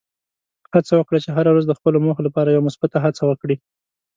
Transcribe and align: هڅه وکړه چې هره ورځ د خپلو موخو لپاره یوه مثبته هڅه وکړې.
هڅه 0.73 0.93
وکړه 0.97 1.17
چې 1.23 1.29
هره 1.35 1.49
ورځ 1.51 1.65
د 1.67 1.73
خپلو 1.79 1.97
موخو 2.05 2.25
لپاره 2.27 2.49
یوه 2.49 2.65
مثبته 2.67 2.97
هڅه 3.05 3.21
وکړې. 3.25 3.55